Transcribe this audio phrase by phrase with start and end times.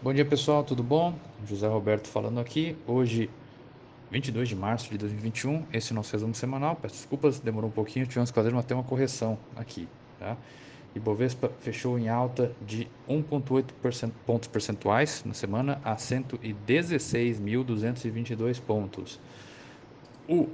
[0.00, 1.12] Bom dia pessoal, tudo bom?
[1.44, 2.76] José Roberto falando aqui.
[2.86, 3.28] Hoje,
[4.12, 6.76] 22 de março de 2021, esse é o nosso resumo semanal.
[6.76, 9.88] Peço desculpas, demorou um pouquinho, tivemos que fazer até uma correção aqui.
[10.20, 10.36] Tá?
[10.94, 19.18] Ibovespa fechou em alta de 1,8 pontos percentuais na semana a 116.222 pontos.
[20.28, 20.48] O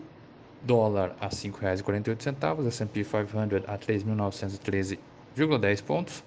[0.62, 6.24] dólar a R$ 5,48, S&P 500 a 3.913,10 pontos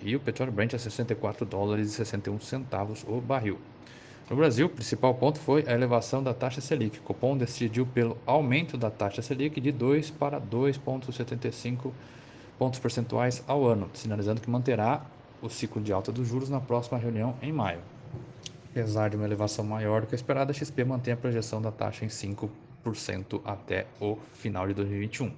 [0.00, 3.58] e o petróleo Brent a 64 dólares e 61 centavos o barril.
[4.28, 6.98] No Brasil, o principal ponto foi a elevação da taxa Selic.
[6.98, 11.92] O Copom decidiu pelo aumento da taxa Selic de 2 para 2,75
[12.58, 15.06] pontos percentuais ao ano, sinalizando que manterá
[15.40, 17.80] o ciclo de alta dos juros na próxima reunião em maio.
[18.70, 21.70] Apesar de uma elevação maior do que a esperada, a XP mantém a projeção da
[21.70, 25.32] taxa em 5% até o final de 2021.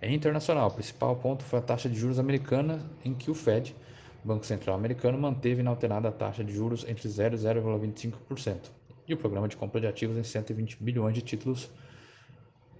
[0.00, 3.74] Em internacional, o principal ponto foi a taxa de juros americana, em que o Fed,
[4.22, 8.70] Banco Central Americano, manteve inalterada a taxa de juros entre 0 e 0,25%,
[9.08, 11.70] e o programa de compra de ativos em 120 bilhões de títulos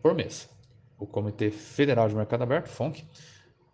[0.02, 0.48] por mês.
[0.98, 3.02] O Comitê Federal de Mercado Aberto, FONC,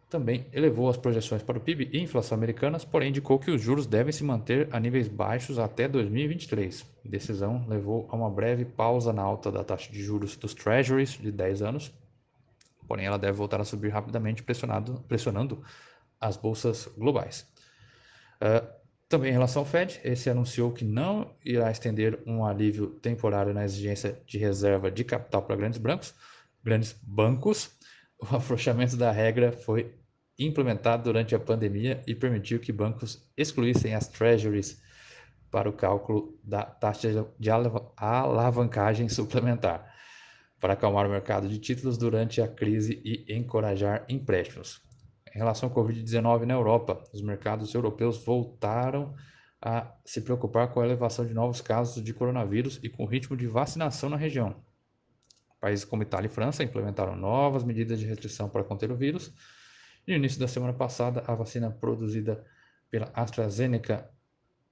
[0.09, 3.87] também elevou as projeções para o PIB e inflação americanas, porém indicou que os juros
[3.87, 6.87] devem se manter a níveis baixos até 2023.
[7.05, 11.13] A decisão levou a uma breve pausa na alta da taxa de juros dos Treasuries
[11.13, 12.02] de 10 anos
[12.87, 15.63] porém ela deve voltar a subir rapidamente, pressionando
[16.21, 17.47] as bolsas globais.
[18.37, 23.53] Uh, também em relação ao Fed, esse anunciou que não irá estender um alívio temporário
[23.53, 26.15] na exigência de reserva de capital para grandes bancos.
[26.65, 27.77] Grandes bancos.
[28.19, 29.95] O afrouxamento da regra foi
[30.39, 34.81] implementado durante a pandemia e permitiu que bancos excluíssem as treasuries
[35.51, 39.93] para o cálculo da taxa de alavancagem suplementar
[40.63, 44.81] para acalmar o mercado de títulos durante a crise e encorajar empréstimos.
[45.35, 49.13] Em relação ao Covid-19 na Europa, os mercados europeus voltaram
[49.61, 53.37] a se preocupar com a elevação de novos casos de coronavírus e com o ritmo
[53.37, 54.55] de vacinação na região.
[55.61, 59.35] Países como Itália e França implementaram novas medidas de restrição para conter o vírus.
[60.07, 62.45] No início da semana passada, a vacina produzida
[62.89, 64.09] pela AstraZeneca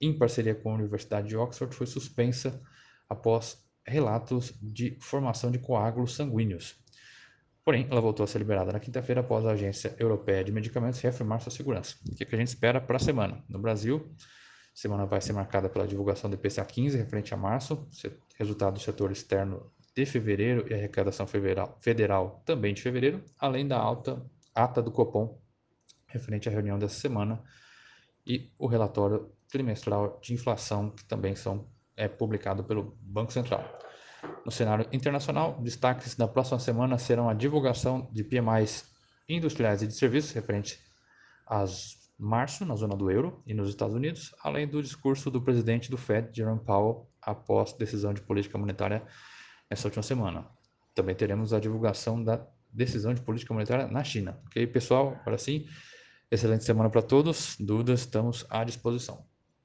[0.01, 2.63] em parceria com a Universidade de Oxford foi suspensa
[3.09, 6.77] após relatos de formação de coágulos sanguíneos.
[7.65, 11.41] Porém, ela voltou a ser liberada na quinta-feira após a Agência Europeia de Medicamentos reafirmar
[11.41, 11.97] sua segurança.
[12.11, 13.45] O que, é que a gente espera para a semana?
[13.49, 14.11] No Brasil,
[14.73, 17.87] semana vai ser marcada pela divulgação do IPCA 15 referente a março,
[18.37, 23.79] resultado do setor externo de fevereiro e arrecadação federal, federal também de fevereiro, além da
[23.79, 24.25] alta
[24.55, 25.39] ata do Copom
[26.07, 27.43] referente à reunião dessa semana
[28.27, 31.69] e o relatório trimestral de inflação que também são
[32.01, 33.63] é publicado pelo Banco Central.
[34.45, 38.91] No cenário internacional, destaques da próxima semana serão a divulgação de PMIs
[39.29, 40.81] industriais e de serviços referente
[41.47, 41.65] a
[42.19, 45.99] março na zona do euro e nos Estados Unidos, além do discurso do presidente do
[45.99, 49.03] Fed, Jerome Powell, após decisão de política monetária
[49.69, 50.47] essa última semana.
[50.95, 54.41] Também teremos a divulgação da decisão de política monetária na China.
[54.47, 55.19] Ok, pessoal?
[55.21, 55.67] Agora sim,
[56.31, 57.57] excelente semana para todos.
[57.59, 59.30] Dúvidas, estamos à disposição.